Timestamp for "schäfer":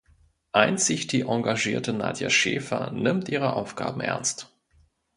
2.31-2.89